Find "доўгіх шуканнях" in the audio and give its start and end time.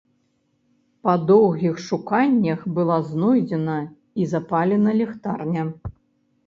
1.31-2.65